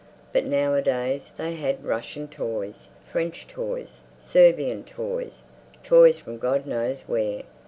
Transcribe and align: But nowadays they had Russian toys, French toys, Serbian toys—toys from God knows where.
But 0.33 0.45
nowadays 0.47 1.29
they 1.37 1.53
had 1.53 1.85
Russian 1.85 2.27
toys, 2.27 2.89
French 3.11 3.47
toys, 3.47 3.99
Serbian 4.19 4.83
toys—toys 4.83 6.17
from 6.17 6.39
God 6.39 6.65
knows 6.65 7.03
where. 7.03 7.43